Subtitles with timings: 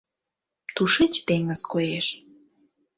[0.75, 2.07] Тушеч теҥыз коеш.